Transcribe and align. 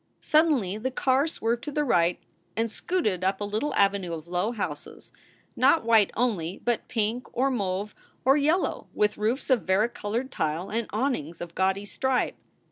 Suddenly 0.23 0.79
the 0.79 0.89
car 0.89 1.27
swerved 1.27 1.63
to 1.65 1.71
the 1.71 1.83
right 1.83 2.17
and 2.57 2.71
scooted 2.71 3.23
up 3.23 3.39
a 3.39 3.43
little 3.43 3.71
avenue 3.75 4.13
of 4.15 4.27
low 4.27 4.51
houses, 4.51 5.11
not 5.55 5.83
white 5.85 6.09
only, 6.17 6.59
but 6.65 6.87
pink 6.87 7.27
or 7.37 7.51
mauve 7.51 7.93
or 8.25 8.35
yellow, 8.35 8.87
with 8.95 9.19
roofs 9.19 9.51
of 9.51 9.61
varicolored 9.61 10.31
tile 10.31 10.71
and 10.71 10.87
awnings 10.91 11.39
of 11.39 11.53
gaudy 11.53 11.85
stripe. 11.85 12.35